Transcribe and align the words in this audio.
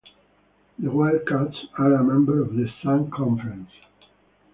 The 0.79 0.89
Wildcats 0.89 1.55
are 1.77 1.93
a 1.93 2.03
member 2.03 2.41
of 2.41 2.55
The 2.55 2.67
Sun 2.81 3.11
Conference. 3.11 3.69